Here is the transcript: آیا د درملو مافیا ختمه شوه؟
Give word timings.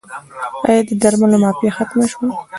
آیا 0.67 0.81
د 0.87 0.91
درملو 1.01 1.37
مافیا 1.43 1.71
ختمه 1.77 2.05
شوه؟ 2.11 2.27